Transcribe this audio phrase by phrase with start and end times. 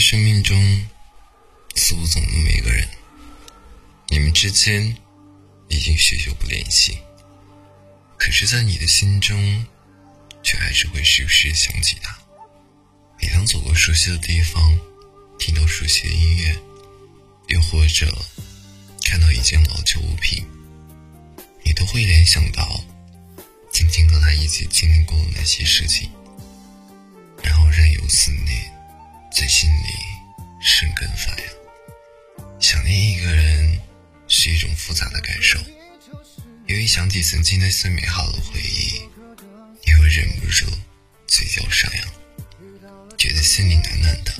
[0.00, 0.86] 生命中，
[1.74, 2.88] 似乎总有那么一个人，
[4.08, 4.96] 你们之间
[5.68, 6.98] 已经许久不联系，
[8.18, 9.66] 可是，在你的心中，
[10.42, 12.16] 却还是会时不时想起他。
[13.20, 14.78] 每当走过熟悉的地方，
[15.38, 16.56] 听到熟悉的音乐，
[17.48, 18.12] 又或者
[19.04, 20.44] 看到一件老旧物品，
[21.64, 22.84] 你都会联想到
[23.72, 26.10] 曾经和他一起经历过的那些事情，
[27.42, 28.72] 然后任由思念
[29.32, 29.85] 在心里
[34.86, 35.58] 复杂的感受，
[36.68, 39.02] 因为想起曾经那些美好的回忆，
[39.84, 40.64] 你会忍不住
[41.26, 42.06] 嘴角上扬。
[43.18, 44.32] 觉得心里暖暖的，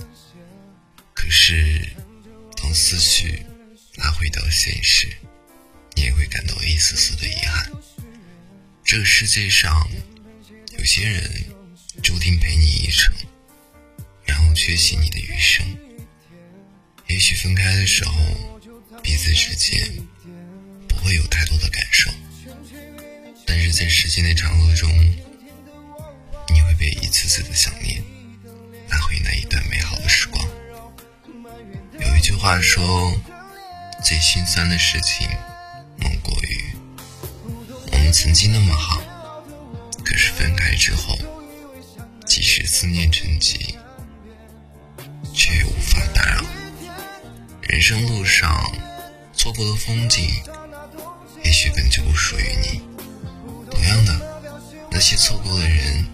[1.12, 1.84] 可是
[2.56, 3.42] 当思绪
[3.96, 5.08] 拉回到现实，
[5.96, 7.68] 你也会感到一丝丝的遗憾。
[8.84, 9.90] 这个世界上，
[10.78, 11.44] 有些人
[12.04, 13.12] 注定陪你一程，
[14.24, 15.66] 然后缺席你的余生。
[17.08, 18.14] 也许分开的时候，
[19.02, 20.06] 彼此之间
[21.46, 22.10] 多的感受，
[23.46, 24.90] 但是在时间的长河中，
[26.48, 28.02] 你会被一次次的想念。
[28.88, 30.46] 拉回那一段美好的时光。
[31.98, 33.18] 有一句话说
[34.04, 35.28] ：“最心酸的事情，
[35.96, 36.76] 莫过于
[37.90, 39.00] 我们曾经那么好，
[40.04, 41.18] 可是分开之后，
[42.26, 43.76] 即使思念成疾，
[45.34, 46.44] 却无法打扰。
[47.62, 48.72] 人生路上
[49.32, 50.28] 错过的风景，
[52.16, 52.80] 属于你。
[53.70, 54.40] 同样的，
[54.90, 56.04] 那些错过的人，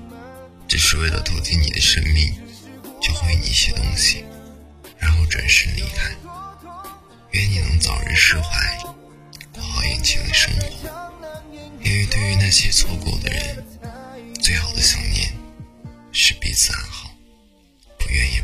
[0.66, 2.34] 只是为了投进你的生命，
[3.00, 4.24] 教会你一些东西，
[4.98, 6.14] 然后转身离开。
[7.30, 8.78] 愿你能早日释怀，
[9.52, 10.66] 过好眼前的生活。
[11.82, 13.64] 因为对于那些错过的人，
[14.40, 15.32] 最好的想念
[16.12, 17.10] 是彼此安好，
[17.98, 18.41] 不愿意。